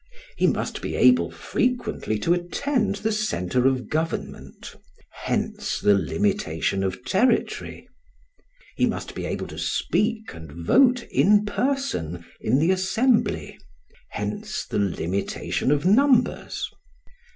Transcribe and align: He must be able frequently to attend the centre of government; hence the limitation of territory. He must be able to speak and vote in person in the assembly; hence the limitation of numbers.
He 0.35 0.47
must 0.47 0.81
be 0.81 0.95
able 0.95 1.29
frequently 1.29 2.17
to 2.21 2.33
attend 2.33 2.95
the 2.95 3.11
centre 3.11 3.67
of 3.67 3.87
government; 3.87 4.75
hence 5.11 5.79
the 5.79 5.93
limitation 5.93 6.83
of 6.83 7.05
territory. 7.05 7.87
He 8.75 8.87
must 8.87 9.13
be 9.13 9.25
able 9.27 9.45
to 9.45 9.59
speak 9.59 10.33
and 10.33 10.51
vote 10.65 11.03
in 11.11 11.45
person 11.45 12.25
in 12.39 12.57
the 12.57 12.71
assembly; 12.71 13.59
hence 14.09 14.65
the 14.65 14.79
limitation 14.79 15.69
of 15.71 15.85
numbers. 15.85 16.67